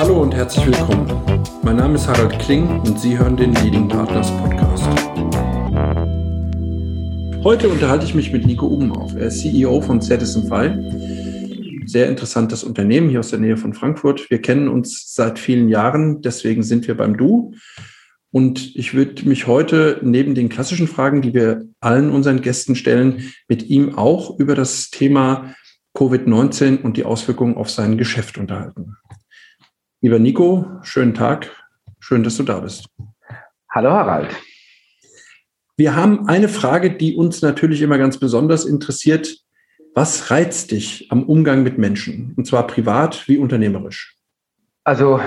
[0.00, 1.06] Hallo und herzlich willkommen.
[1.62, 4.88] Mein Name ist Harald Kling und Sie hören den Leading Partners Podcast.
[7.44, 9.14] Heute unterhalte ich mich mit Nico Ubenhoff.
[9.14, 11.84] Er ist CEO von Fi.
[11.84, 14.30] Sehr interessantes Unternehmen hier aus der Nähe von Frankfurt.
[14.30, 17.52] Wir kennen uns seit vielen Jahren, deswegen sind wir beim Du.
[18.30, 23.34] Und ich würde mich heute neben den klassischen Fragen, die wir allen unseren Gästen stellen,
[23.48, 25.54] mit ihm auch über das Thema
[25.94, 28.96] Covid-19 und die Auswirkungen auf sein Geschäft unterhalten.
[30.02, 31.50] Lieber Nico, schönen Tag.
[31.98, 32.86] Schön, dass du da bist.
[33.70, 34.34] Hallo Harald.
[35.76, 39.36] Wir haben eine Frage, die uns natürlich immer ganz besonders interessiert.
[39.94, 42.32] Was reizt dich am Umgang mit Menschen?
[42.38, 44.16] Und zwar privat wie unternehmerisch?
[44.84, 45.20] Also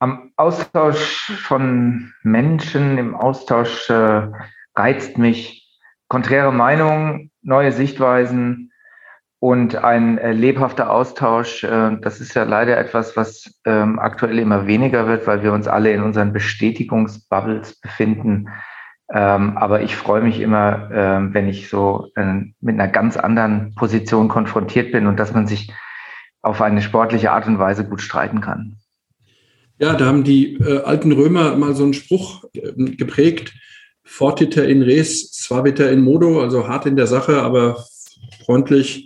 [0.00, 4.28] am Austausch von Menschen, im Austausch äh,
[4.74, 8.72] reizt mich konträre Meinungen, neue Sichtweisen,
[9.38, 14.66] und ein äh, lebhafter Austausch, äh, das ist ja leider etwas, was ähm, aktuell immer
[14.66, 18.48] weniger wird, weil wir uns alle in unseren Bestätigungsbubbles befinden.
[19.12, 23.74] Ähm, aber ich freue mich immer, äh, wenn ich so äh, mit einer ganz anderen
[23.74, 25.70] Position konfrontiert bin und dass man sich
[26.42, 28.76] auf eine sportliche Art und Weise gut streiten kann.
[29.78, 33.52] Ja, da haben die äh, alten Römer mal so einen Spruch äh, geprägt.
[34.02, 37.84] Fortiter in res, suaviter in modo, also hart in der Sache, aber
[38.44, 39.05] freundlich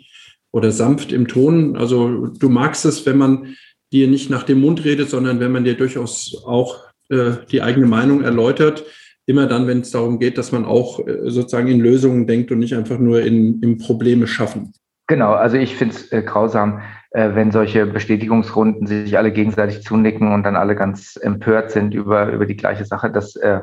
[0.53, 1.77] oder sanft im Ton.
[1.77, 3.55] Also du magst es, wenn man
[3.93, 7.87] dir nicht nach dem Mund redet, sondern wenn man dir durchaus auch äh, die eigene
[7.87, 8.84] Meinung erläutert.
[9.27, 12.59] Immer dann, wenn es darum geht, dass man auch äh, sozusagen in Lösungen denkt und
[12.59, 14.73] nicht einfach nur in, in Probleme schaffen.
[15.07, 20.33] Genau, also ich finde es äh, grausam, äh, wenn solche Bestätigungsrunden sich alle gegenseitig zunicken
[20.33, 23.11] und dann alle ganz empört sind über, über die gleiche Sache.
[23.11, 23.61] Das äh,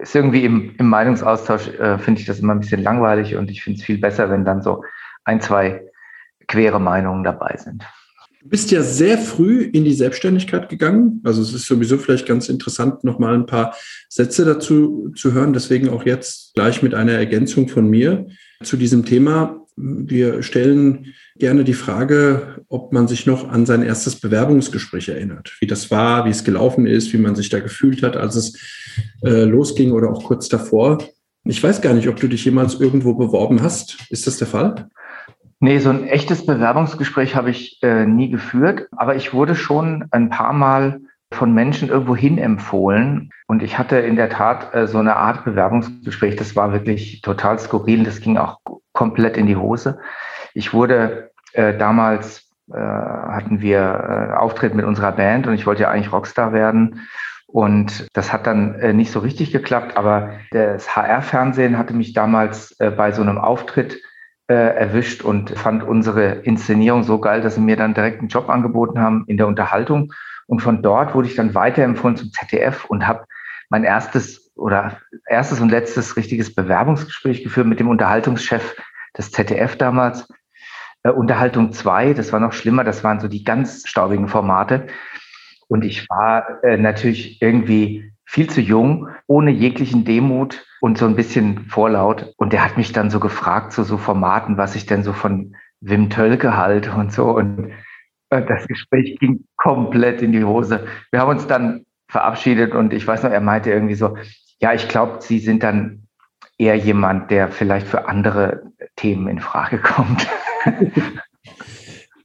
[0.00, 3.62] ist irgendwie im, im Meinungsaustausch, äh, finde ich das immer ein bisschen langweilig und ich
[3.62, 4.84] finde es viel besser, wenn dann so
[5.24, 5.82] ein, zwei
[6.48, 7.84] quere Meinungen dabei sind.
[8.40, 11.20] Du bist ja sehr früh in die Selbstständigkeit gegangen.
[11.24, 13.74] Also es ist sowieso vielleicht ganz interessant, nochmal ein paar
[14.08, 15.52] Sätze dazu zu hören.
[15.52, 18.26] Deswegen auch jetzt gleich mit einer Ergänzung von mir
[18.62, 19.60] zu diesem Thema.
[19.76, 25.66] Wir stellen gerne die Frage, ob man sich noch an sein erstes Bewerbungsgespräch erinnert, wie
[25.66, 28.56] das war, wie es gelaufen ist, wie man sich da gefühlt hat, als es
[29.24, 30.98] äh, losging oder auch kurz davor.
[31.44, 33.98] Ich weiß gar nicht, ob du dich jemals irgendwo beworben hast.
[34.10, 34.88] Ist das der Fall?
[35.60, 40.30] Nee, so ein echtes Bewerbungsgespräch habe ich äh, nie geführt, aber ich wurde schon ein
[40.30, 41.00] paar Mal
[41.32, 43.30] von Menschen irgendwo hin empfohlen.
[43.48, 46.36] Und ich hatte in der Tat äh, so eine Art Bewerbungsgespräch.
[46.36, 48.04] Das war wirklich total skurril.
[48.04, 48.58] Das ging auch
[48.92, 49.98] komplett in die Hose.
[50.54, 55.82] Ich wurde äh, damals, äh, hatten wir äh, Auftritt mit unserer Band und ich wollte
[55.82, 57.08] ja eigentlich Rockstar werden.
[57.46, 59.96] Und das hat dann äh, nicht so richtig geklappt.
[59.96, 63.98] Aber das HR-Fernsehen hatte mich damals äh, bei so einem Auftritt
[64.48, 68.48] äh, erwischt und fand unsere Inszenierung so geil, dass sie mir dann direkt einen Job
[68.48, 70.12] angeboten haben in der Unterhaltung.
[70.46, 73.26] Und von dort wurde ich dann weiterempfohlen zum ZDF und habe
[73.68, 78.74] mein erstes oder erstes und letztes richtiges Bewerbungsgespräch geführt mit dem Unterhaltungschef
[79.16, 80.26] des ZDF damals.
[81.02, 84.86] Äh, Unterhaltung 2, das war noch schlimmer, das waren so die ganz staubigen Formate.
[85.68, 91.16] Und ich war äh, natürlich irgendwie viel zu jung, ohne jeglichen Demut und so ein
[91.16, 92.34] bisschen vorlaut.
[92.36, 95.14] Und der hat mich dann so gefragt zu so, so Formaten, was ich denn so
[95.14, 97.30] von Wim Tölke halte und so.
[97.30, 97.72] Und
[98.28, 100.86] äh, das Gespräch ging komplett in die Hose.
[101.10, 104.18] Wir haben uns dann verabschiedet und ich weiß noch, er meinte irgendwie so,
[104.60, 106.06] ja, ich glaube, Sie sind dann
[106.58, 110.28] eher jemand, der vielleicht für andere Themen in Frage kommt.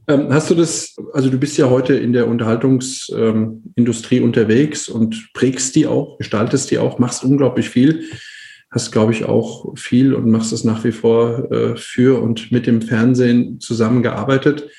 [0.07, 5.29] Ähm, hast du das, also du bist ja heute in der Unterhaltungsindustrie ähm, unterwegs und
[5.33, 8.05] prägst die auch, gestaltest die auch, machst unglaublich viel
[8.73, 12.65] hast, glaube ich, auch viel und machst es nach wie vor äh, für und mit
[12.65, 14.69] dem Fernsehen zusammengearbeitet.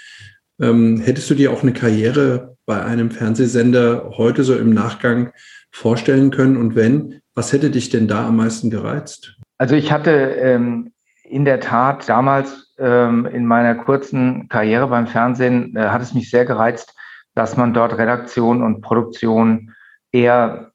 [0.61, 5.33] Ähm, hättest du dir auch eine Karriere bei einem Fernsehsender heute so im Nachgang
[5.71, 6.56] vorstellen können?
[6.56, 9.37] Und wenn, was hätte dich denn da am meisten gereizt?
[9.59, 10.93] Also ich hatte ähm,
[11.23, 16.31] in der Tat damals ähm, in meiner kurzen Karriere beim Fernsehen, äh, hat es mich
[16.31, 16.95] sehr gereizt,
[17.35, 19.75] dass man dort Redaktion und Produktion
[20.12, 20.73] eher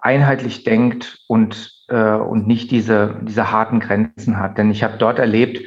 [0.00, 4.58] einheitlich denkt und äh, und nicht diese, diese harten Grenzen hat.
[4.58, 5.62] Denn ich habe dort erlebt,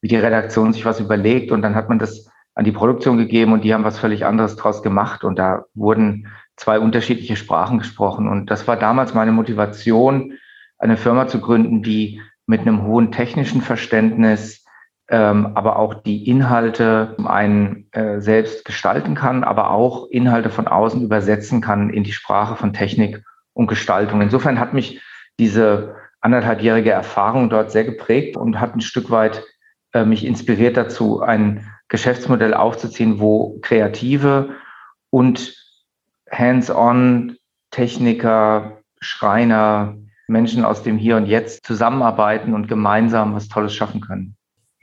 [0.00, 3.52] wie die Redaktion sich was überlegt und dann hat man das an die Produktion gegeben
[3.52, 8.28] und die haben was völlig anderes draus gemacht und da wurden zwei unterschiedliche Sprachen gesprochen
[8.28, 10.32] und das war damals meine Motivation,
[10.78, 14.64] eine Firma zu gründen, die mit einem hohen technischen Verständnis,
[15.08, 21.02] ähm, aber auch die Inhalte einen äh, selbst gestalten kann, aber auch Inhalte von außen
[21.02, 23.22] übersetzen kann in die Sprache von Technik
[23.52, 24.20] und Gestaltung.
[24.20, 25.00] Insofern hat mich
[25.38, 29.44] diese anderthalbjährige Erfahrung dort sehr geprägt und hat ein Stück weit
[29.92, 34.56] äh, mich inspiriert dazu, ein Geschäftsmodell aufzuziehen, wo Kreative
[35.10, 35.54] und
[36.30, 37.36] hands-on
[37.70, 44.35] Techniker, Schreiner, Menschen aus dem Hier und Jetzt zusammenarbeiten und gemeinsam was Tolles schaffen können.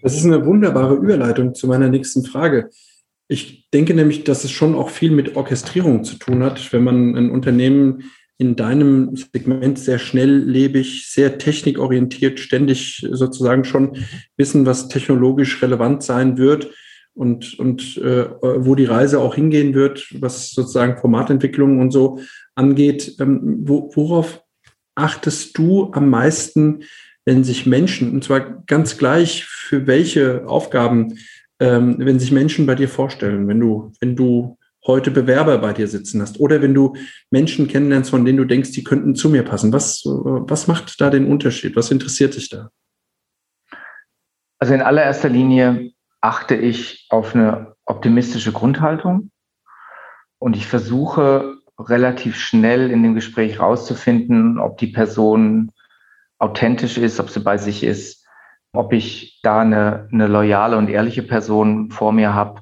[0.04, 2.70] Das ist eine wunderbare Überleitung zu meiner nächsten Frage.
[3.30, 7.16] Ich denke nämlich, dass es schon auch viel mit Orchestrierung zu tun hat, wenn man
[7.16, 13.96] ein Unternehmen in deinem Segment sehr schnelllebig, sehr technikorientiert, ständig sozusagen schon
[14.36, 16.72] wissen, was technologisch relevant sein wird
[17.14, 22.20] und, und äh, wo die Reise auch hingehen wird, was sozusagen Formatentwicklung und so
[22.56, 23.16] angeht.
[23.22, 24.44] Ähm, wo, worauf
[24.96, 26.84] achtest du am meisten,
[27.26, 31.20] wenn sich Menschen, und zwar ganz gleich für welche Aufgaben,
[31.60, 35.88] ähm, wenn sich Menschen bei dir vorstellen, wenn du, wenn du heute Bewerber bei dir
[35.88, 36.96] sitzen hast oder wenn du
[37.32, 39.72] Menschen kennenlernst, von denen du denkst, die könnten zu mir passen.
[39.72, 41.76] Was, was macht da den Unterschied?
[41.76, 42.70] Was interessiert dich da?
[44.60, 45.92] Also in allererster Linie
[46.22, 49.32] achte ich auf eine optimistische Grundhaltung
[50.40, 55.72] und ich versuche relativ schnell in dem Gespräch rauszufinden, ob die Person
[56.44, 58.28] authentisch ist, ob sie bei sich ist,
[58.74, 62.62] ob ich da eine, eine loyale und ehrliche Person vor mir habe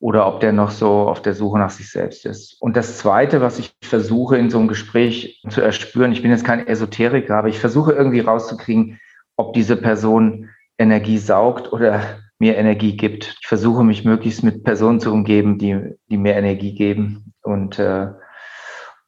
[0.00, 2.60] oder ob der noch so auf der Suche nach sich selbst ist.
[2.60, 6.44] Und das Zweite, was ich versuche in so einem Gespräch zu erspüren, ich bin jetzt
[6.44, 9.00] kein Esoteriker, aber ich versuche irgendwie rauszukriegen,
[9.36, 12.02] ob diese Person Energie saugt oder
[12.38, 13.36] mir Energie gibt.
[13.40, 17.32] Ich versuche mich möglichst mit Personen zu umgeben, die, die mir Energie geben.
[17.42, 18.08] Und äh,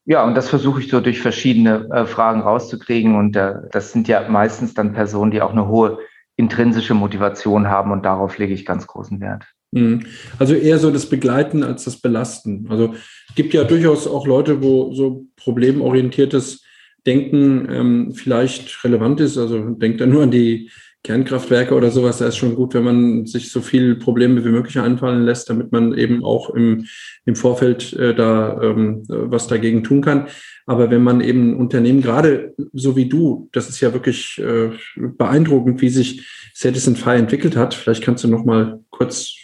[0.06, 3.16] ja, und das versuche ich so durch verschiedene äh, Fragen rauszukriegen.
[3.16, 5.98] Und äh, das sind ja meistens dann Personen, die auch eine hohe
[6.36, 7.90] intrinsische Motivation haben.
[7.90, 9.44] Und darauf lege ich ganz großen Wert.
[9.70, 10.04] Mhm.
[10.38, 12.66] Also eher so das Begleiten als das Belasten.
[12.68, 12.94] Also
[13.34, 16.62] gibt ja durchaus auch Leute, wo so problemorientiertes
[17.06, 19.38] Denken ähm, vielleicht relevant ist.
[19.38, 20.70] Also denkt da nur an die
[21.04, 24.78] Kernkraftwerke oder sowas, da ist schon gut, wenn man sich so viel Probleme wie möglich
[24.78, 26.86] einfallen lässt, damit man eben auch im,
[27.26, 30.28] im Vorfeld äh, da ähm, was dagegen tun kann.
[30.64, 35.82] Aber wenn man eben Unternehmen, gerade so wie du, das ist ja wirklich äh, beeindruckend,
[35.82, 37.74] wie sich Citizen Fire entwickelt hat.
[37.74, 39.34] Vielleicht kannst du noch mal kurz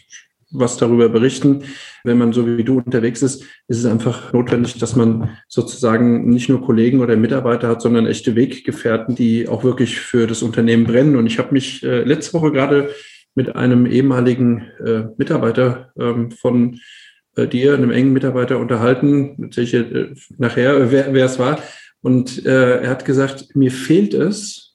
[0.50, 1.64] was darüber berichten.
[2.04, 6.48] Wenn man so wie du unterwegs ist, ist es einfach notwendig, dass man sozusagen nicht
[6.48, 11.16] nur Kollegen oder Mitarbeiter hat, sondern echte Weggefährten, die auch wirklich für das Unternehmen brennen.
[11.16, 12.90] Und ich habe mich äh, letzte Woche gerade
[13.34, 16.80] mit einem ehemaligen äh, Mitarbeiter ähm, von
[17.36, 21.62] äh, dir, einem engen Mitarbeiter unterhalten, natürlich äh, nachher, wer, wer es war.
[22.02, 24.69] Und äh, er hat gesagt, mir fehlt es,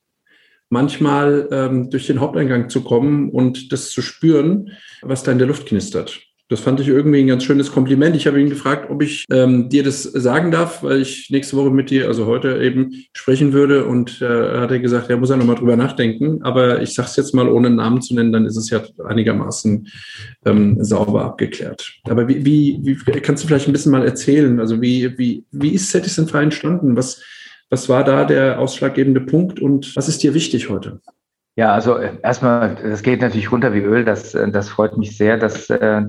[0.75, 5.47] manchmal ähm, durch den Haupteingang zu kommen und das zu spüren, was da in der
[5.47, 6.19] Luft knistert.
[6.49, 8.15] Das fand ich irgendwie ein ganz schönes Kompliment.
[8.15, 11.71] Ich habe ihn gefragt, ob ich ähm, dir das sagen darf, weil ich nächste Woche
[11.71, 13.85] mit dir, also heute eben, sprechen würde.
[13.85, 16.43] Und äh, hat er gesagt, er muss ja nochmal drüber nachdenken.
[16.43, 18.83] Aber ich sage es jetzt mal, ohne einen Namen zu nennen, dann ist es ja
[19.07, 19.87] einigermaßen
[20.45, 21.93] ähm, sauber abgeklärt.
[22.03, 24.59] Aber wie, wie, wie kannst du vielleicht ein bisschen mal erzählen?
[24.59, 26.95] Also wie, wie, wie ist Fire entstanden?
[26.95, 27.23] Was,
[27.69, 31.01] was war da der ausschlaggebende Punkt und was ist dir wichtig heute?
[31.55, 34.03] Ja, also äh, erstmal, das geht natürlich runter wie Öl.
[34.03, 36.03] Das, äh, das freut mich sehr, dass, äh,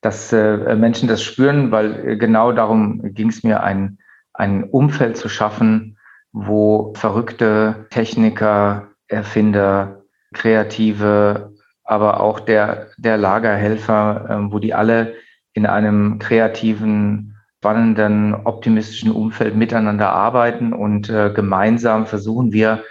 [0.00, 3.98] dass Menschen das spüren, weil genau darum ging es mir, ein,
[4.32, 5.98] ein Umfeld zu schaffen,
[6.32, 11.52] wo verrückte Techniker, Erfinder, Kreative,
[11.84, 15.16] aber auch der, der Lagerhelfer, wo die alle
[15.52, 17.29] in einem kreativen
[17.60, 22.84] spannenden, optimistischen Umfeld miteinander arbeiten und äh, gemeinsam versuchen wir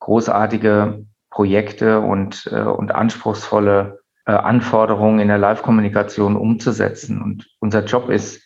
[0.00, 7.22] großartige Projekte und, äh, und anspruchsvolle äh, Anforderungen in der Live-Kommunikation umzusetzen.
[7.22, 8.42] Und unser Job ist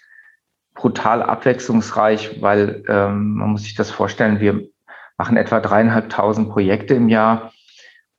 [0.75, 4.69] brutal abwechslungsreich, weil ähm, man muss sich das vorstellen, wir
[5.17, 7.51] machen etwa dreieinhalbtausend Projekte im Jahr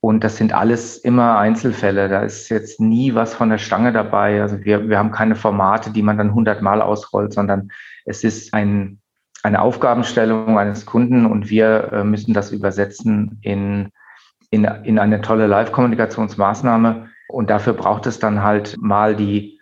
[0.04, 2.10] und das sind alles immer Einzelfälle.
[2.10, 4.42] Da ist jetzt nie was von der Stange dabei.
[4.42, 7.70] Also wir, wir haben keine Formate, die man dann hundertmal ausrollt, sondern
[8.04, 8.98] es ist ein,
[9.42, 13.92] eine Aufgabenstellung eines Kunden und wir äh, müssen das übersetzen in,
[14.50, 17.08] in, in eine tolle Live-Kommunikationsmaßnahme.
[17.28, 19.58] Und dafür braucht es dann halt mal die,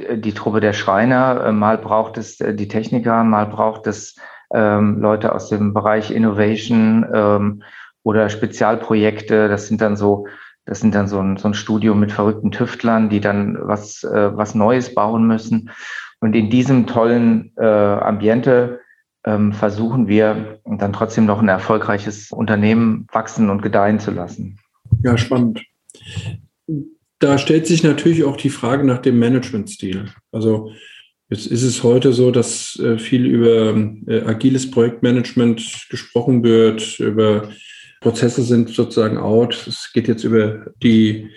[0.00, 4.16] die Truppe der Schreiner, äh, mal braucht es äh, die Techniker, mal braucht es
[4.52, 7.62] ähm, Leute aus dem Bereich Innovation ähm,
[8.06, 9.48] oder Spezialprojekte.
[9.48, 10.28] Das sind dann so,
[10.64, 14.36] das sind dann so ein, so ein Studio mit verrückten Tüftlern, die dann was, äh,
[14.36, 15.70] was Neues bauen müssen.
[16.20, 18.78] Und in diesem tollen äh, Ambiente
[19.24, 24.60] ähm, versuchen wir dann trotzdem noch ein erfolgreiches Unternehmen wachsen und gedeihen zu lassen.
[25.02, 25.64] Ja, spannend.
[27.18, 30.10] Da stellt sich natürlich auch die Frage nach dem Managementstil.
[30.30, 30.70] Also
[31.28, 37.50] Jetzt ist es heute so, dass äh, viel über äh, agiles Projektmanagement gesprochen wird, über
[38.06, 39.66] Prozesse sind sozusagen out.
[39.66, 41.30] Es geht jetzt über die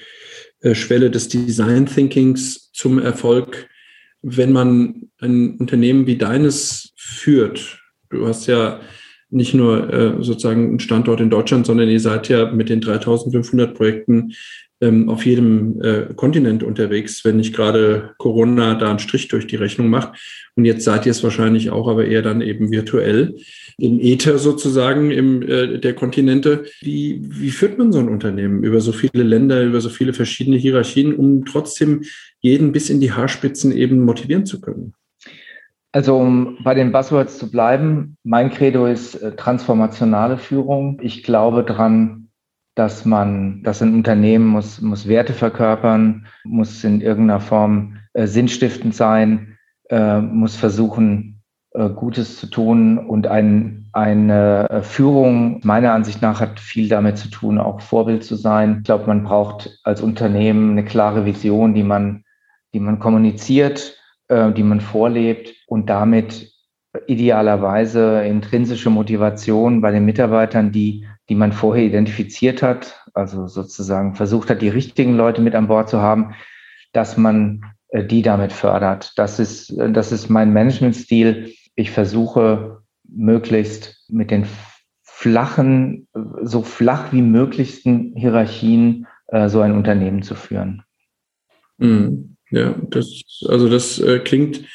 [0.61, 3.67] äh, Schwelle des Design Thinkings zum Erfolg.
[4.21, 8.81] wenn man ein Unternehmen wie deines führt, du hast ja
[9.31, 13.73] nicht nur äh, sozusagen einen Standort in Deutschland, sondern ihr seid ja mit den 3500
[13.73, 14.33] Projekten
[14.81, 19.57] ähm, auf jedem äh, Kontinent unterwegs, wenn nicht gerade Corona da einen Strich durch die
[19.57, 20.17] Rechnung macht.
[20.55, 23.35] Und jetzt seid ihr es wahrscheinlich auch, aber eher dann eben virtuell
[23.77, 26.65] im Äther sozusagen im, äh, der Kontinente.
[26.81, 30.57] Wie, wie führt man so ein Unternehmen über so viele Länder, über so viele verschiedene
[30.57, 32.03] Hierarchien, um trotzdem
[32.39, 34.93] jeden bis in die Haarspitzen eben motivieren zu können?
[35.91, 40.99] Also um bei den Buzzwords zu bleiben, mein Credo ist äh, transformationale Führung.
[41.01, 42.28] Ich glaube dran,
[42.79, 48.95] dass man, dass ein Unternehmen muss, muss Werte verkörpern, muss in irgendeiner Form äh, sinnstiftend
[48.95, 49.57] sein,
[49.89, 56.57] äh, muss versuchen, äh, Gutes zu tun und ein, eine Führung meiner Ansicht nach hat
[56.59, 58.77] viel damit zu tun, auch Vorbild zu sein.
[58.77, 62.23] Ich glaube, man braucht als Unternehmen eine klare Vision, die man,
[62.73, 63.97] die man kommuniziert,
[64.29, 66.53] äh, die man vorlebt und damit
[67.07, 74.49] idealerweise intrinsische Motivation bei den Mitarbeitern, die die man vorher identifiziert hat, also sozusagen versucht
[74.49, 76.33] hat, die richtigen Leute mit an Bord zu haben,
[76.91, 79.13] dass man äh, die damit fördert.
[79.15, 81.53] Das ist, äh, das ist mein Managementstil.
[81.75, 84.45] Ich versuche möglichst mit den
[85.03, 86.07] flachen,
[86.41, 90.83] so flach wie möglichsten Hierarchien äh, so ein Unternehmen zu führen.
[91.77, 92.37] Mhm.
[92.51, 94.65] Ja, das, also das klingt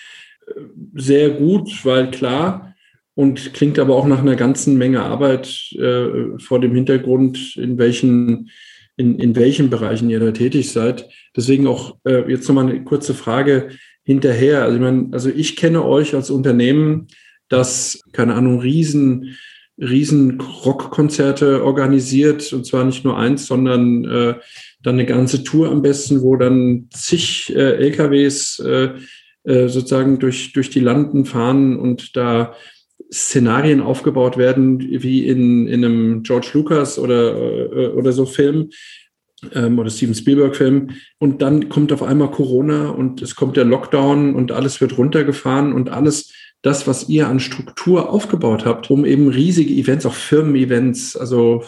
[0.94, 2.74] sehr gut, weil klar,
[3.14, 8.50] und klingt aber auch nach einer ganzen Menge Arbeit äh, vor dem Hintergrund, in welchen,
[8.97, 11.09] in, in welchen Bereichen ihr da tätig seid.
[11.37, 13.68] Deswegen auch äh, jetzt nochmal eine kurze Frage
[14.02, 14.62] hinterher.
[14.62, 17.06] Also ich meine, also ich kenne euch als Unternehmen,
[17.49, 19.37] das, keine Ahnung, riesen,
[19.78, 24.35] riesen Rockkonzerte organisiert und zwar nicht nur eins, sondern äh,
[24.83, 28.90] dann eine ganze Tour am besten, wo dann zig äh, LKWs äh,
[29.44, 32.54] äh, sozusagen durch, durch die Landen fahren und da
[33.12, 38.70] Szenarien aufgebaut werden, wie in, in einem George Lucas oder, äh, oder so Film
[39.52, 40.90] ähm, oder Steven Spielberg Film.
[41.18, 45.72] Und dann kommt auf einmal Corona und es kommt der Lockdown und alles wird runtergefahren
[45.72, 46.32] und alles
[46.64, 51.62] das, was ihr an Struktur aufgebaut habt, um eben riesige Events, auch Firmen-Events, also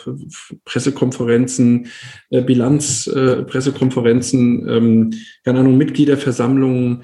[0.65, 1.89] Pressekonferenzen,
[2.31, 5.11] äh, Bilanz, äh, ähm,
[5.45, 7.03] keine Ahnung, Mitgliederversammlungen,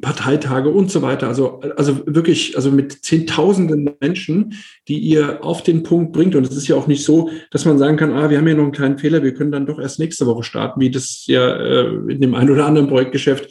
[0.00, 1.28] Parteitage und so weiter.
[1.28, 4.54] Also, also wirklich, also mit Zehntausenden Menschen,
[4.88, 6.34] die ihr auf den Punkt bringt.
[6.34, 8.56] Und es ist ja auch nicht so, dass man sagen kann, ah, wir haben hier
[8.56, 11.56] noch einen kleinen Fehler, wir können dann doch erst nächste Woche starten, wie das ja
[11.56, 13.50] äh, in dem einen oder anderen Projektgeschäft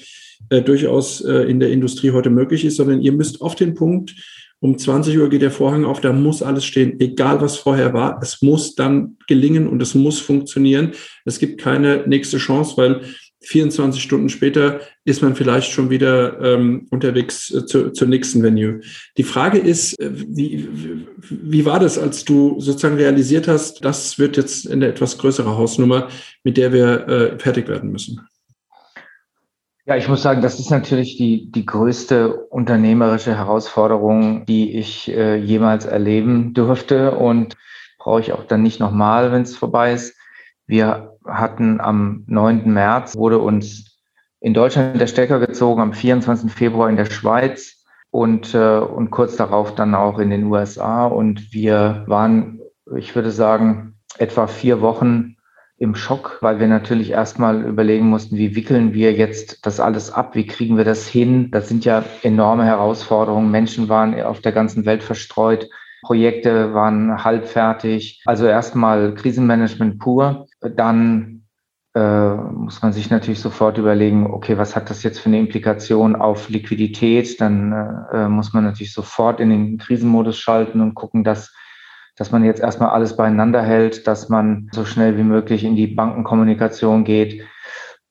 [0.50, 4.16] äh, durchaus äh, in der Industrie heute möglich ist, sondern ihr müsst auf den Punkt,
[4.62, 8.20] um 20 Uhr geht der Vorhang auf, da muss alles stehen, egal was vorher war.
[8.22, 10.92] Es muss dann gelingen und es muss funktionieren.
[11.24, 13.02] Es gibt keine nächste Chance, weil
[13.42, 18.82] 24 Stunden später ist man vielleicht schon wieder ähm, unterwegs äh, zu, zur nächsten Venue.
[19.18, 20.70] Die Frage ist, äh, wie,
[21.18, 26.10] wie war das, als du sozusagen realisiert hast, das wird jetzt eine etwas größere Hausnummer,
[26.44, 28.20] mit der wir äh, fertig werden müssen?
[29.86, 35.36] Ja, ich muss sagen, das ist natürlich die, die größte unternehmerische Herausforderung, die ich äh,
[35.38, 37.58] jemals erleben durfte und
[37.98, 40.16] brauche ich auch dann nicht nochmal, wenn es vorbei ist.
[40.68, 42.72] Wir hatten am 9.
[42.72, 44.00] März, wurde uns
[44.40, 46.52] in Deutschland der Stecker gezogen, am 24.
[46.52, 51.06] Februar in der Schweiz und, äh, und kurz darauf dann auch in den USA.
[51.06, 52.60] Und wir waren,
[52.96, 55.36] ich würde sagen, etwa vier Wochen
[55.78, 60.36] im Schock, weil wir natürlich erstmal überlegen mussten, wie wickeln wir jetzt das alles ab,
[60.36, 61.52] wie kriegen wir das hin.
[61.52, 63.50] Das sind ja enorme Herausforderungen.
[63.50, 65.70] Menschen waren auf der ganzen Welt verstreut.
[66.02, 68.22] Projekte waren halbfertig.
[68.26, 70.48] Also erstmal Krisenmanagement pur.
[70.62, 71.44] Dann
[71.96, 76.16] äh, muss man sich natürlich sofort überlegen, okay, was hat das jetzt für eine Implikation
[76.16, 77.40] auf Liquidität?
[77.42, 81.54] Dann äh, muss man natürlich sofort in den Krisenmodus schalten und gucken, dass
[82.20, 85.88] dass man jetzt erstmal alles beieinander hält, dass man so schnell wie möglich in die
[85.88, 87.46] Bankenkommunikation geht.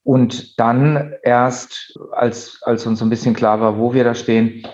[0.03, 4.67] Und dann erst, als, als uns so ein bisschen klar war, wo wir da stehen,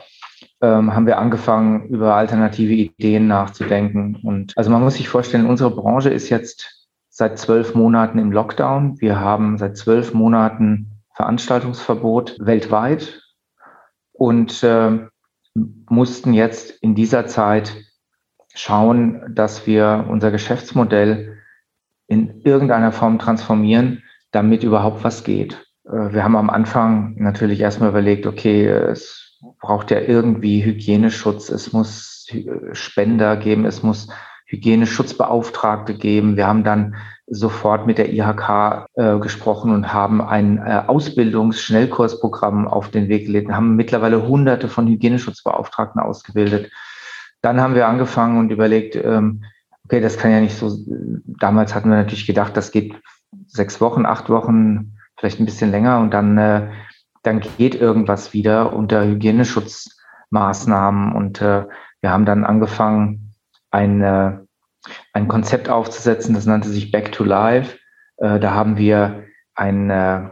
[0.60, 4.16] ähm, haben wir angefangen, über alternative Ideen nachzudenken.
[4.22, 9.00] Und also man muss sich vorstellen, unsere Branche ist jetzt seit zwölf Monaten im Lockdown.
[9.00, 13.22] Wir haben seit zwölf Monaten Veranstaltungsverbot weltweit
[14.12, 14.98] und äh,
[15.88, 17.76] mussten jetzt in dieser Zeit
[18.54, 21.38] schauen, dass wir unser Geschäftsmodell
[22.06, 25.66] in irgendeiner Form transformieren, damit überhaupt was geht.
[25.84, 29.23] Äh, wir haben am Anfang natürlich erstmal überlegt, okay, es
[29.64, 32.28] braucht ja irgendwie Hygieneschutz, es muss
[32.72, 34.08] Spender geben, es muss
[34.46, 36.36] Hygieneschutzbeauftragte geben.
[36.36, 42.90] Wir haben dann sofort mit der IHK äh, gesprochen und haben ein äh, Ausbildungsschnellkursprogramm auf
[42.90, 46.70] den Weg gelegt, haben mittlerweile hunderte von Hygieneschutzbeauftragten ausgebildet.
[47.40, 49.44] Dann haben wir angefangen und überlegt, ähm,
[49.84, 50.76] okay, das kann ja nicht so,
[51.40, 52.94] damals hatten wir natürlich gedacht, das geht
[53.46, 56.68] sechs Wochen, acht Wochen, vielleicht ein bisschen länger und dann, äh,
[57.24, 61.64] dann geht irgendwas wieder unter Hygieneschutzmaßnahmen und äh,
[62.00, 63.32] wir haben dann angefangen,
[63.70, 64.38] ein, äh,
[65.12, 67.78] ein Konzept aufzusetzen, das nannte sich Back to Life.
[68.18, 70.28] Äh, da haben wir ein, äh,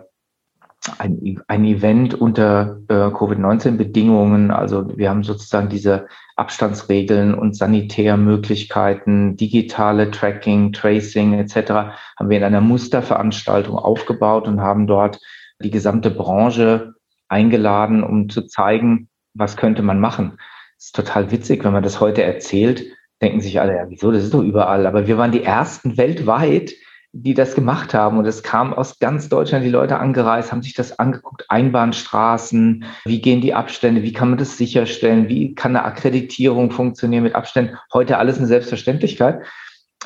[0.98, 4.50] ein, ein Event unter äh, Covid-19-Bedingungen.
[4.50, 11.94] Also wir haben sozusagen diese Abstandsregeln und Sanitärmöglichkeiten, digitale Tracking, Tracing etc.
[12.18, 15.18] haben wir in einer Musterveranstaltung aufgebaut und haben dort
[15.64, 16.94] die gesamte Branche
[17.28, 20.38] eingeladen, um zu zeigen, was könnte man machen.
[20.76, 22.84] Das ist total witzig, wenn man das heute erzählt,
[23.22, 24.86] denken sich alle, ja, wieso, das ist doch überall.
[24.86, 26.72] Aber wir waren die ersten weltweit,
[27.12, 28.18] die das gemacht haben.
[28.18, 33.20] Und es kam aus ganz Deutschland die Leute angereist, haben sich das angeguckt, Einbahnstraßen, wie
[33.20, 37.76] gehen die Abstände, wie kann man das sicherstellen, wie kann eine Akkreditierung funktionieren mit Abständen.
[37.92, 39.42] Heute alles eine Selbstverständlichkeit.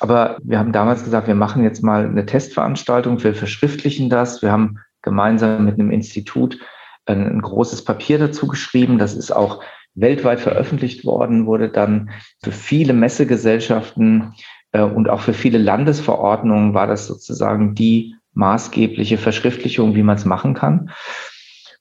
[0.01, 4.43] Aber wir haben damals gesagt, wir machen jetzt mal eine Testveranstaltung, wir verschriftlichen das.
[4.43, 6.59] Wir haben gemeinsam mit einem Institut
[7.07, 8.99] ein, großes Papier dazu geschrieben.
[8.99, 9.63] Das ist auch
[9.95, 12.11] weltweit veröffentlicht worden, wurde dann
[12.43, 14.35] für viele Messegesellschaften
[14.73, 20.27] äh, und auch für viele Landesverordnungen war das sozusagen die maßgebliche Verschriftlichung, wie man es
[20.27, 20.91] machen kann.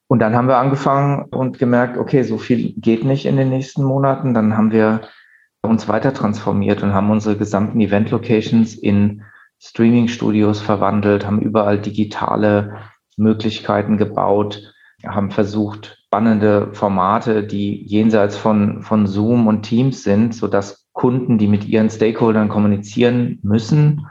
[0.08, 3.84] Und dann haben wir angefangen und gemerkt, okay, so viel geht nicht in den nächsten
[3.84, 4.36] Monaten.
[4.36, 5.02] Dann haben wir
[5.64, 9.24] uns weiter transformiert und haben unsere gesamten Event-Locations in
[9.60, 12.78] Streaming-Studios verwandelt, haben überall digitale
[13.18, 14.74] Möglichkeiten gebaut,
[15.06, 21.48] haben versucht, spannende Formate, die jenseits von, von Zoom und Teams sind, sodass Kunden, die
[21.48, 24.08] mit ihren Stakeholdern kommunizieren müssen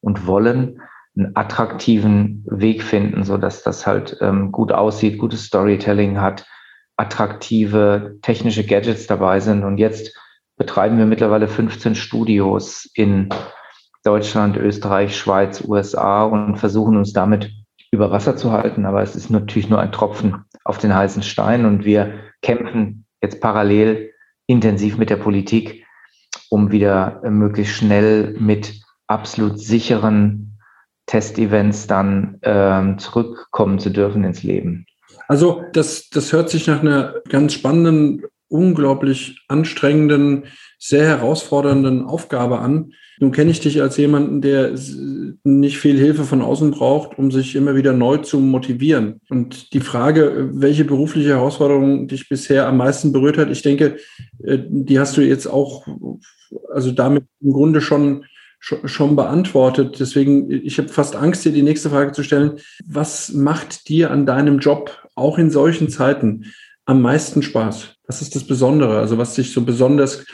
[0.00, 0.80] und wollen,
[1.14, 6.46] einen attraktiven Weg finden, so dass das halt ähm, gut aussieht, gutes Storytelling hat,
[6.96, 9.62] attraktive technische Gadgets dabei sind.
[9.62, 10.16] Und jetzt
[10.56, 13.28] betreiben wir mittlerweile 15 Studios in
[14.04, 17.50] Deutschland, Österreich, Schweiz, USA und versuchen uns damit
[17.92, 18.84] über Wasser zu halten.
[18.86, 23.40] Aber es ist natürlich nur ein Tropfen auf den heißen Stein und wir kämpfen jetzt
[23.40, 24.12] parallel
[24.46, 25.86] intensiv mit der Politik,
[26.48, 30.58] um wieder möglichst schnell mit absolut sicheren
[31.06, 34.86] Testevents dann ähm, zurückkommen zu dürfen ins Leben.
[35.28, 40.44] Also das, das hört sich nach einer ganz spannenden, unglaublich anstrengenden,
[40.78, 42.92] sehr herausfordernden Aufgabe an.
[43.18, 44.74] Nun kenne ich dich als jemanden, der
[45.44, 49.20] nicht viel Hilfe von außen braucht, um sich immer wieder neu zu motivieren.
[49.28, 53.96] Und die Frage, welche berufliche Herausforderung dich bisher am meisten berührt hat, ich denke,
[54.42, 55.86] äh, die hast du jetzt auch
[56.72, 58.24] also damit im Grunde schon,
[58.58, 59.96] schon, schon beantwortet.
[59.98, 62.58] Deswegen, ich habe fast Angst, dir die nächste Frage zu stellen.
[62.86, 66.52] Was macht dir an deinem Job, auch in solchen Zeiten,
[66.84, 67.96] am meisten Spaß?
[68.06, 68.98] Was ist das Besondere?
[68.98, 70.24] Also was dich so besonders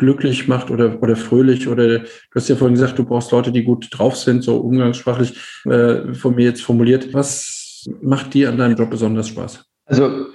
[0.00, 3.62] glücklich macht oder, oder fröhlich oder du hast ja vorhin gesagt, du brauchst Leute, die
[3.62, 7.14] gut drauf sind, so umgangssprachlich äh, von mir jetzt formuliert.
[7.14, 9.64] Was macht dir an deinem Job besonders Spaß?
[9.84, 10.26] Also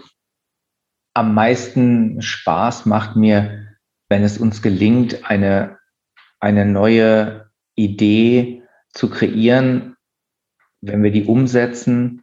[1.14, 3.66] am meisten Spaß macht mir
[4.10, 5.78] wenn es uns gelingt, eine,
[6.40, 9.96] eine neue Idee zu kreieren,
[10.82, 12.22] wenn wir die umsetzen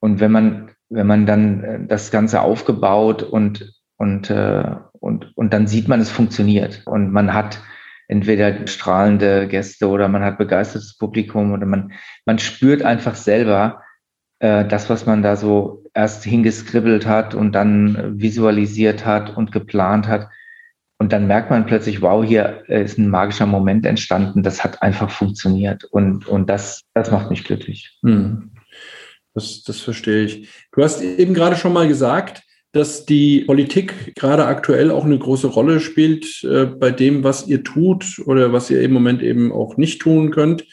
[0.00, 5.52] und wenn man, wenn man dann äh, das Ganze aufgebaut und, und, äh, und, und
[5.52, 7.60] dann sieht man, es funktioniert und man hat
[8.08, 11.92] entweder strahlende Gäste oder man hat begeistertes Publikum oder man,
[12.26, 13.82] man spürt einfach selber
[14.38, 20.08] äh, das, was man da so erst hingeskribbelt hat und dann visualisiert hat und geplant
[20.08, 20.28] hat,
[20.98, 24.42] und dann merkt man plötzlich, wow, hier ist ein magischer Moment entstanden.
[24.42, 25.84] Das hat einfach funktioniert.
[25.84, 27.98] Und, und das, das macht mich glücklich.
[28.02, 28.52] Hm.
[29.34, 30.48] Das, das verstehe ich.
[30.72, 32.42] Du hast eben gerade schon mal gesagt,
[32.74, 37.62] dass die Politik gerade aktuell auch eine große Rolle spielt äh, bei dem, was ihr
[37.62, 40.66] tut oder was ihr im Moment eben auch nicht tun könnt.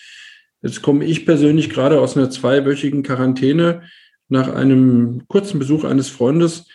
[0.63, 3.83] Jetzt komme ich persönlich gerade aus einer zweiwöchigen Quarantäne
[4.29, 6.65] nach einem kurzen Besuch eines Freundes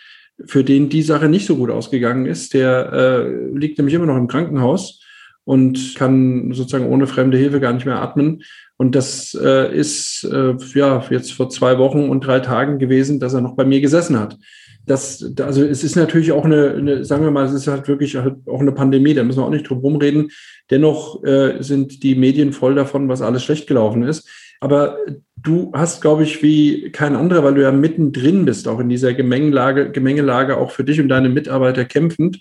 [0.45, 4.17] für den die Sache nicht so gut ausgegangen ist, der äh, liegt nämlich immer noch
[4.17, 5.03] im Krankenhaus
[5.43, 8.43] und kann sozusagen ohne fremde Hilfe gar nicht mehr atmen.
[8.77, 13.33] Und das äh, ist äh, ja jetzt vor zwei Wochen und drei Tagen gewesen, dass
[13.33, 14.37] er noch bei mir gesessen hat.
[14.87, 18.15] Das, also es ist natürlich auch eine, eine, sagen wir mal, es ist halt wirklich
[18.15, 20.31] halt auch eine Pandemie, da müssen wir auch nicht drum rumreden.
[20.71, 24.27] Dennoch äh, sind die Medien voll davon, was alles schlecht gelaufen ist.
[24.59, 24.97] Aber
[25.35, 29.13] du hast, glaube ich, wie kein anderer, weil du ja mittendrin bist, auch in dieser
[29.13, 32.39] Gemengelage, Gemengelage auch für dich und deine Mitarbeiter kämpfend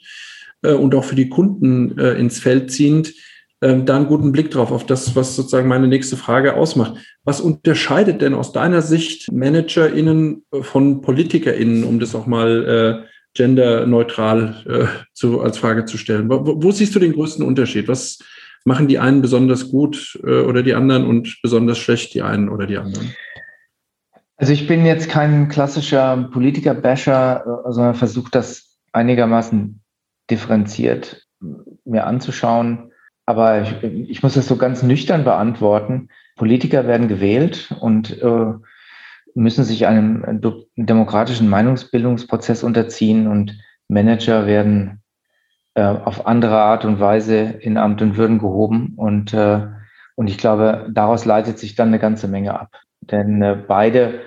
[0.63, 3.13] äh, und auch für die Kunden äh, ins Feld ziehend,
[3.63, 6.95] ähm, da einen guten Blick drauf, auf das, was sozusagen meine nächste Frage ausmacht.
[7.25, 14.63] Was unterscheidet denn aus deiner Sicht ManagerInnen von PolitikerInnen, um das auch mal äh, genderneutral
[14.69, 16.29] äh, zu, als Frage zu stellen?
[16.29, 17.89] Wo, wo, siehst du den größten Unterschied?
[17.89, 18.19] Was
[18.65, 22.67] machen die einen besonders gut äh, oder die anderen und besonders schlecht die einen oder
[22.67, 23.15] die anderen?
[24.37, 29.81] Also ich bin jetzt kein klassischer Politiker-Basher, äh, sondern versuche das einigermaßen
[30.31, 31.27] differenziert
[31.85, 32.86] mir anzuschauen.
[33.27, 36.09] Aber ich, ich, muss das so ganz nüchtern beantworten.
[36.37, 38.53] Politiker werden gewählt und äh,
[39.35, 40.41] müssen sich einem
[40.77, 43.59] demokratischen Meinungsbildungsprozess unterziehen und
[43.89, 45.03] Manager werden
[45.75, 48.95] äh, auf andere Art und Weise in Amt und Würden gehoben.
[48.97, 49.61] Und, äh,
[50.15, 52.71] und ich glaube, daraus leitet sich dann eine ganze Menge ab.
[53.03, 54.21] Denn äh, beide,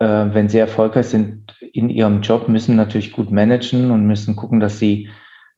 [0.00, 4.58] äh, wenn sie erfolgreich sind in ihrem Job, müssen natürlich gut managen und müssen gucken,
[4.58, 5.08] dass sie,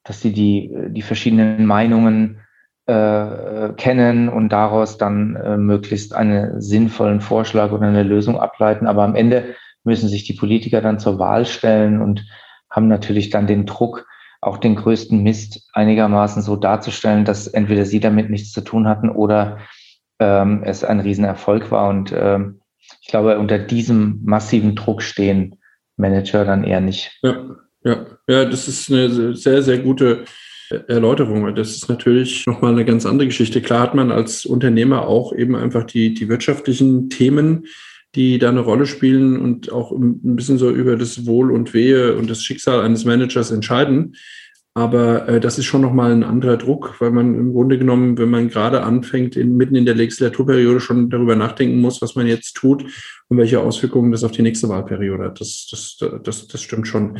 [0.05, 2.40] dass sie die, die verschiedenen Meinungen
[2.90, 8.88] äh, kennen und daraus dann äh, möglichst einen sinnvollen Vorschlag oder eine Lösung ableiten.
[8.88, 12.26] Aber am Ende müssen sich die Politiker dann zur Wahl stellen und
[12.68, 14.07] haben natürlich dann den Druck,
[14.40, 19.09] auch den größten Mist einigermaßen so darzustellen, dass entweder sie damit nichts zu tun hatten
[19.09, 19.59] oder
[20.18, 21.88] ähm, es ein Riesenerfolg war.
[21.88, 22.61] Und ähm,
[23.00, 25.61] ich glaube, unter diesem massiven Druck stehen
[25.96, 27.20] Manager dann eher nicht.
[27.22, 27.37] Ja,
[27.85, 30.24] ja, ja, das ist eine sehr, sehr gute
[30.70, 31.54] Erläuterung.
[31.54, 33.61] Das ist natürlich nochmal eine ganz andere Geschichte.
[33.61, 37.66] Klar hat man als Unternehmer auch eben einfach die, die wirtschaftlichen Themen,
[38.14, 42.16] die da eine Rolle spielen und auch ein bisschen so über das Wohl und Wehe
[42.16, 44.16] und das Schicksal eines Managers entscheiden.
[44.74, 48.30] Aber äh, das ist schon nochmal ein anderer Druck, weil man im Grunde genommen, wenn
[48.30, 52.54] man gerade anfängt, in, mitten in der Legislaturperiode schon darüber nachdenken muss, was man jetzt
[52.54, 52.85] tut
[53.28, 55.40] und welche Auswirkungen das auf die nächste Wahlperiode hat.
[55.40, 57.18] Das, das, das, das stimmt schon.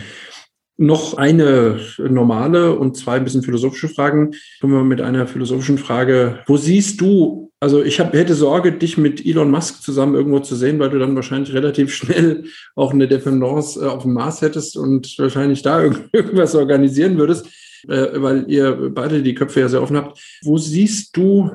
[0.83, 4.35] Noch eine normale und zwei ein bisschen philosophische Fragen.
[4.63, 6.43] Kommen wir mit einer philosophischen Frage.
[6.47, 10.57] Wo siehst du, also ich hab, hätte Sorge, dich mit Elon Musk zusammen irgendwo zu
[10.57, 12.45] sehen, weil du dann wahrscheinlich relativ schnell
[12.77, 15.83] auch eine Dependance äh, auf dem Mars hättest und wahrscheinlich da
[16.15, 17.47] irgendwas organisieren würdest,
[17.87, 20.19] äh, weil ihr beide die Köpfe ja sehr offen habt.
[20.45, 21.51] Wo siehst du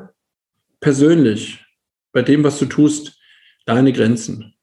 [0.79, 1.65] persönlich
[2.11, 3.19] bei dem, was du tust,
[3.65, 4.53] deine Grenzen?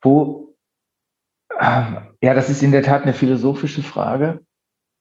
[0.00, 0.53] Wo
[1.60, 4.40] ja, das ist in der Tat eine philosophische Frage.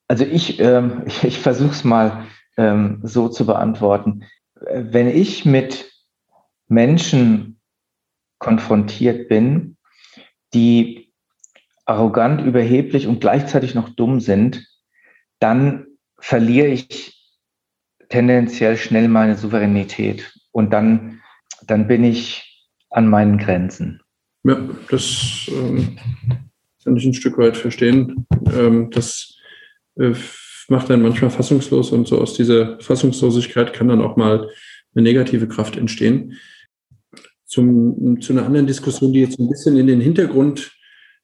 [0.07, 2.25] Also ich, ähm, ich, ich versuche es mal
[2.57, 4.25] ähm, so zu beantworten.
[4.55, 5.91] Wenn ich mit
[6.67, 7.59] Menschen
[8.39, 9.77] konfrontiert bin,
[10.53, 11.13] die
[11.85, 14.67] arrogant, überheblich und gleichzeitig noch dumm sind,
[15.39, 15.87] dann
[16.19, 17.19] verliere ich
[18.09, 21.21] tendenziell schnell meine Souveränität und dann,
[21.65, 24.02] dann bin ich an meinen Grenzen.
[24.43, 25.97] Ja, das ähm,
[26.83, 28.27] kann ich ein Stück weit verstehen.
[28.53, 29.37] Ähm, das
[29.95, 30.13] äh,
[30.67, 34.49] macht einen manchmal fassungslos und so aus dieser Fassungslosigkeit kann dann auch mal
[34.93, 36.37] eine negative Kraft entstehen.
[37.45, 40.71] Zum, zu einer anderen Diskussion, die jetzt ein bisschen in den Hintergrund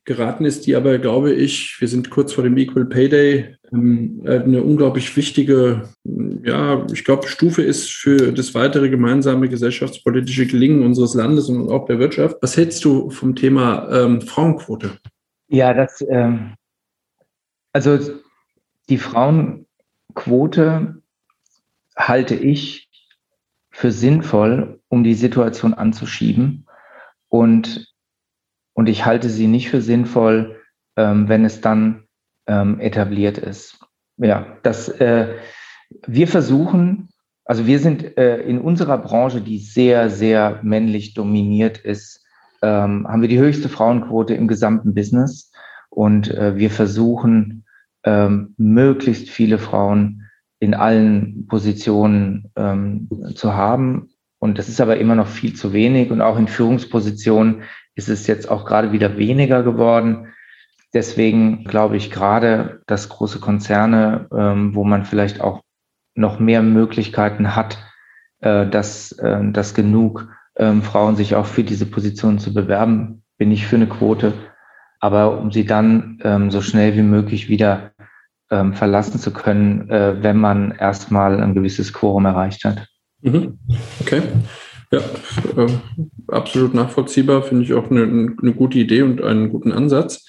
[0.10, 4.24] geraten ist, die aber, glaube ich, wir sind kurz vor dem Equal Pay Day, ähm,
[4.26, 5.88] eine unglaublich wichtige,
[6.44, 11.86] ja, ich glaube, Stufe ist für das weitere gemeinsame gesellschaftspolitische Gelingen unseres Landes und auch
[11.86, 12.38] der Wirtschaft.
[12.42, 14.98] Was hältst du vom Thema ähm, Frauenquote?
[15.48, 16.56] Ja, das, ähm,
[17.72, 18.00] also
[18.90, 21.04] die Frauenquote
[21.96, 22.90] halte ich
[23.70, 26.66] für sinnvoll, um die Situation anzuschieben.
[27.28, 27.94] Und,
[28.80, 30.56] und ich halte sie nicht für sinnvoll,
[30.96, 32.06] ähm, wenn es dann
[32.48, 33.78] ähm, etabliert ist.
[34.16, 35.36] Ja, das, äh,
[36.08, 37.10] wir versuchen,
[37.44, 42.24] also wir sind äh, in unserer Branche, die sehr, sehr männlich dominiert ist,
[42.62, 45.52] ähm, haben wir die höchste Frauenquote im gesamten Business.
[45.90, 47.66] Und äh, wir versuchen,
[48.56, 50.24] möglichst viele Frauen
[50.62, 54.12] in allen Positionen ähm, zu haben.
[54.40, 56.10] Und das ist aber immer noch viel zu wenig.
[56.10, 57.64] Und auch in Führungspositionen
[58.00, 60.30] ist es jetzt auch gerade wieder weniger geworden.
[60.94, 65.62] Deswegen glaube ich gerade, dass große Konzerne, ähm, wo man vielleicht auch
[66.16, 67.78] noch mehr Möglichkeiten hat,
[68.40, 73.52] äh, dass, äh, dass genug ähm, Frauen sich auch für diese Position zu bewerben, bin
[73.52, 74.34] ich für eine Quote.
[75.02, 77.92] Aber um sie dann ähm, so schnell wie möglich wieder
[78.50, 82.88] ähm, verlassen zu können, äh, wenn man erstmal ein gewisses Quorum erreicht hat.
[83.22, 83.60] Mhm.
[84.00, 84.24] Okay.
[84.92, 85.00] Ja,
[85.56, 85.68] äh,
[86.28, 90.26] absolut nachvollziehbar, finde ich auch eine, eine, gute Idee und einen guten Ansatz.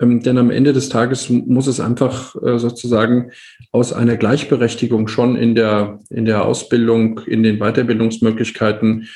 [0.00, 3.32] Ähm, denn am Ende des Tages muss es einfach äh, sozusagen
[3.72, 9.08] aus einer Gleichberechtigung schon in der, in der Ausbildung, in den Weiterbildungsmöglichkeiten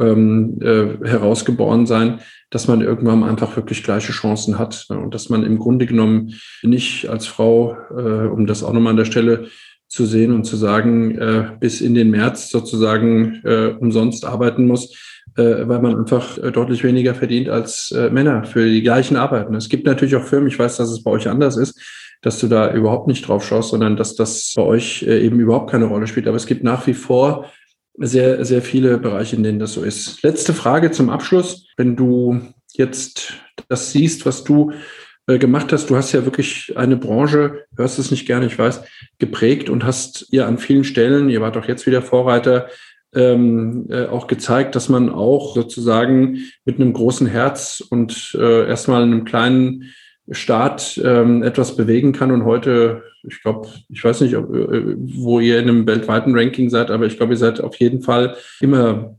[0.00, 2.20] ähm, äh, herausgeboren sein,
[2.50, 4.98] dass man irgendwann einfach wirklich gleiche Chancen hat ne?
[4.98, 8.98] und dass man im Grunde genommen nicht als Frau, äh, um das auch nochmal an
[8.98, 9.48] der Stelle
[9.88, 14.94] zu sehen und zu sagen, äh, bis in den März sozusagen äh, umsonst arbeiten muss,
[15.36, 19.54] äh, weil man einfach äh, deutlich weniger verdient als äh, Männer für die gleichen Arbeiten.
[19.54, 21.80] Es gibt natürlich auch Firmen, ich weiß, dass es bei euch anders ist,
[22.20, 25.70] dass du da überhaupt nicht drauf schaust, sondern dass das bei euch äh, eben überhaupt
[25.70, 26.28] keine Rolle spielt.
[26.28, 27.46] Aber es gibt nach wie vor
[27.96, 30.22] sehr, sehr viele Bereiche, in denen das so ist.
[30.22, 31.66] Letzte Frage zum Abschluss.
[31.76, 32.40] Wenn du
[32.74, 33.34] jetzt
[33.68, 34.72] das siehst, was du
[35.28, 35.90] äh, gemacht hast.
[35.90, 38.82] Du hast ja wirklich eine Branche, hörst es nicht gerne, ich weiß,
[39.18, 42.68] geprägt und hast ihr an vielen Stellen, ihr wart doch jetzt wieder Vorreiter,
[43.14, 49.02] ähm, äh, auch gezeigt, dass man auch sozusagen mit einem großen Herz und äh, erstmal
[49.02, 49.84] einem kleinen
[50.30, 52.32] Staat ähm, etwas bewegen kann.
[52.32, 56.70] Und heute, ich glaube, ich weiß nicht, ob, äh, wo ihr in einem weltweiten Ranking
[56.70, 59.16] seid, aber ich glaube, ihr seid auf jeden Fall immer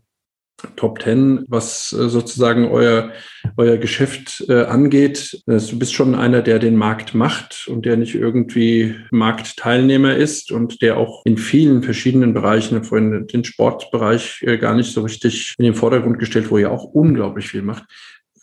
[0.75, 3.11] Top 10, was äh, sozusagen euer,
[3.57, 5.41] euer Geschäft äh, angeht.
[5.45, 10.51] Also du bist schon einer, der den Markt macht und der nicht irgendwie Marktteilnehmer ist
[10.51, 15.55] und der auch in vielen verschiedenen Bereichen, vorhin den Sportbereich äh, gar nicht so richtig
[15.57, 17.83] in den Vordergrund gestellt, wo ihr auch unglaublich viel macht.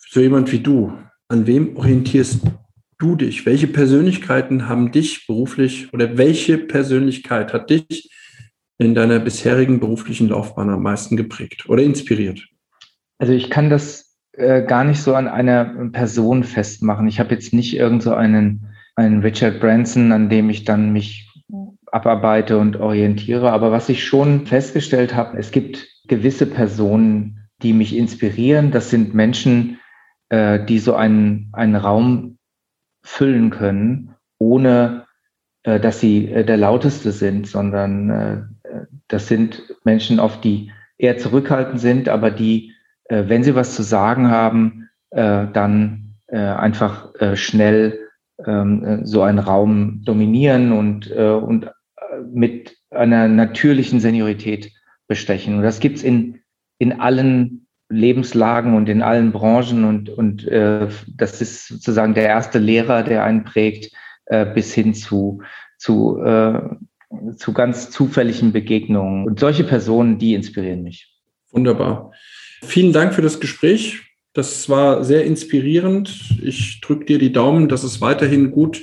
[0.09, 0.93] So jemand wie du,
[1.29, 2.41] an wem orientierst
[2.99, 3.47] du dich?
[3.47, 8.11] Welche Persönlichkeiten haben dich beruflich oder welche Persönlichkeit hat dich
[8.79, 12.47] in deiner bisherigen beruflichen Laufbahn am meisten geprägt oder inspiriert?
[13.19, 17.09] Also ich kann das äh, gar nicht so an einer Person festmachen.
[17.09, 21.31] Ich habe jetzt nicht irgend so einen, einen Richard Branson, an dem ich dann mich
[21.91, 23.53] abarbeite und orientiere.
[23.53, 28.71] Aber was ich schon festgestellt habe, es gibt gewisse Personen, die mich inspirieren.
[28.71, 29.79] Das sind Menschen,
[30.29, 32.39] äh, die so einen, einen Raum
[33.03, 35.07] füllen können, ohne
[35.63, 38.43] äh, dass sie äh, der lauteste sind, sondern äh,
[39.09, 42.73] das sind Menschen, auf die eher zurückhaltend sind, aber die,
[43.05, 47.99] äh, wenn sie was zu sagen haben, äh, dann äh, einfach schnell
[48.45, 51.71] ähm, äh, so einen Raum dominieren und, und
[52.33, 54.73] mit einer natürlichen Seniorität
[55.07, 55.57] bestechen.
[55.57, 56.41] Und das gibt's in,
[56.79, 62.59] in allen Lebenslagen und in allen Branchen und, und äh, das ist sozusagen der erste
[62.59, 63.93] Lehrer, der einen prägt,
[64.27, 65.43] äh, bis hin zu,
[65.79, 66.61] zu äh,
[67.37, 69.27] zu ganz zufälligen Begegnungen.
[69.27, 71.13] Und solche Personen, die inspirieren mich.
[71.51, 72.13] Wunderbar.
[72.63, 74.03] Vielen Dank für das Gespräch.
[74.33, 76.39] Das war sehr inspirierend.
[76.43, 78.83] Ich drücke dir die Daumen, dass es weiterhin gut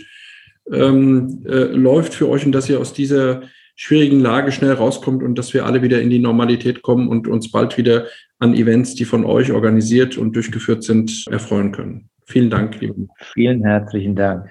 [0.71, 3.43] ähm, äh, läuft für euch und dass ihr aus dieser
[3.75, 7.51] schwierigen Lage schnell rauskommt und dass wir alle wieder in die Normalität kommen und uns
[7.51, 8.07] bald wieder
[8.39, 12.09] an Events, die von euch organisiert und durchgeführt sind, erfreuen können.
[12.25, 13.07] Vielen Dank, liebe.
[13.33, 14.49] Vielen herzlichen Dank.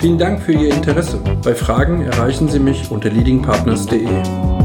[0.00, 1.20] Vielen Dank für Ihr Interesse.
[1.44, 4.59] Bei Fragen erreichen Sie mich unter leadingpartners.de.